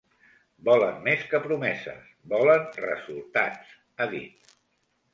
Volen 0.69 0.97
més 1.07 1.25
que 1.33 1.41
promeses, 1.43 2.09
volen 2.33 2.67
resultats, 2.89 3.79
ha 4.07 4.13
dit. 4.19 4.55